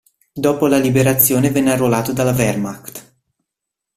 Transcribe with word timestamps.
Dopo 0.33 0.65
la 0.65 0.77
sua 0.77 0.85
liberazione 0.85 1.51
venne 1.51 1.73
arruolato 1.73 2.11
dalla 2.11 2.31
Wehrmacht. 2.31 3.13